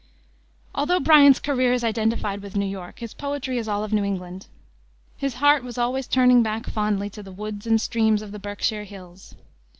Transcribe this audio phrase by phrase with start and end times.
[0.73, 4.47] Although Bryant's career is identified with New York, his poetry is all of New England.
[5.15, 8.85] His heart was always turning back fondly to the woods and streams of the Berkshire
[8.85, 9.35] hills.